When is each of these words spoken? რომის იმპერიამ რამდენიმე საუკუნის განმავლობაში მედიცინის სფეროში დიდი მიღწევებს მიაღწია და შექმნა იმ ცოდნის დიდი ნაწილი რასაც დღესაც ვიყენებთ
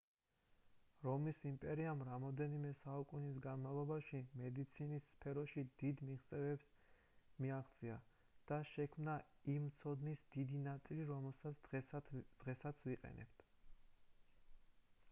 რომის 1.07 1.41
იმპერიამ 1.49 1.99
რამდენიმე 2.07 2.71
საუკუნის 2.79 3.35
განმავლობაში 3.47 4.21
მედიცინის 4.41 5.05
სფეროში 5.11 5.65
დიდი 5.83 6.09
მიღწევებს 6.09 6.71
მიაღწია 7.47 7.99
და 8.53 8.59
შექმნა 8.73 9.19
იმ 9.57 9.69
ცოდნის 9.83 10.25
დიდი 10.39 10.63
ნაწილი 10.67 11.09
რასაც 11.15 11.63
დღესაც 11.69 12.85
ვიყენებთ 12.91 13.49